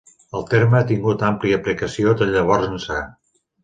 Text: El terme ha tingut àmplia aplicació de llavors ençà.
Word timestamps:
El 0.39 0.45
terme 0.53 0.79
ha 0.79 0.87
tingut 0.93 1.27
àmplia 1.29 1.61
aplicació 1.63 2.19
de 2.23 2.33
llavors 2.35 2.71
ençà. 2.75 3.03